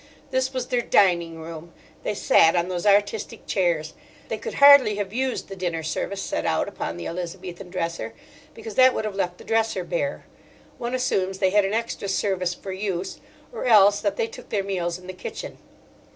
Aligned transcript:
This 0.31 0.51
was 0.51 0.65
their 0.69 0.81
"Dining 0.81 1.37
Room." 1.39 1.73
They 2.01 2.15
sat 2.15 2.55
on 2.55 2.69
those 2.69 2.87
artistic 2.87 3.45
chairs. 3.45 3.93
They 4.29 4.39
could 4.39 4.55
hardly 4.55 4.95
have 4.95 5.13
used 5.13 5.47
the 5.47 5.55
dinner 5.55 5.83
service 5.83 6.23
set 6.23 6.43
out 6.43 6.67
upon 6.67 6.97
the 6.97 7.05
Elizabethan 7.07 7.69
dresser, 7.69 8.15
because 8.55 8.73
that 8.73 8.95
would 8.95 9.05
have 9.05 9.13
left 9.13 9.37
the 9.37 9.43
dresser 9.43 9.83
bare: 9.83 10.25
one 10.79 10.95
assumes 10.95 11.37
they 11.37 11.51
had 11.51 11.65
an 11.65 11.75
extra 11.75 12.07
service 12.07 12.55
for 12.55 12.71
use, 12.71 13.19
or 13.53 13.65
else 13.65 13.99
that 14.01 14.15
they 14.15 14.25
took 14.25 14.49
their 14.49 14.63
meals 14.63 14.97
in 14.97 15.05
the 15.05 15.13
kitchen. 15.13 15.59